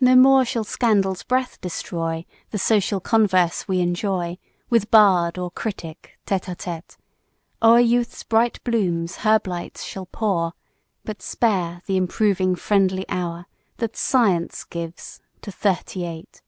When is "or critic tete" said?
5.36-6.48